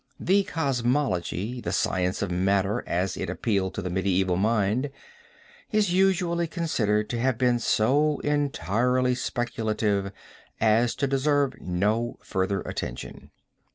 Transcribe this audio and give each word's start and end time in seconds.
The 0.19 0.41
cosmology, 0.45 1.61
the 1.61 1.71
science 1.71 2.23
of 2.23 2.31
matter 2.31 2.83
as 2.87 3.15
it 3.15 3.29
appealed 3.29 3.75
to 3.75 3.83
the 3.83 3.89
medieval 3.91 4.35
mind, 4.35 4.89
is 5.71 5.93
usually 5.93 6.47
considered 6.47 7.07
to 7.11 7.19
have 7.19 7.37
been 7.37 7.59
so 7.59 8.17
entirely 8.21 9.13
speculative 9.13 10.11
as 10.59 10.95
to 10.95 11.05
deserve 11.05 11.53
no 11.61 12.17
further 12.23 12.61
attention. 12.61 13.29